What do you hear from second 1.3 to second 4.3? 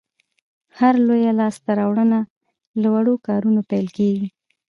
لاسته راوړنه له وړو کارونو پیل کېږي.